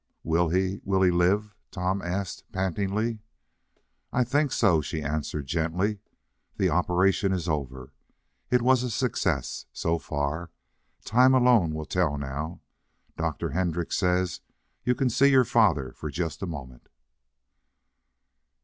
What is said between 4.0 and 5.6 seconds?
"I think so," she answered